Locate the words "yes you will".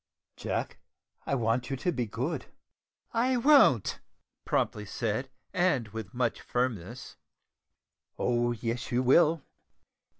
8.51-9.43